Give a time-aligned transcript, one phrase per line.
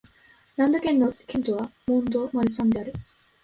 [0.57, 2.93] ランド県の県都はモン＝ド＝マルサンである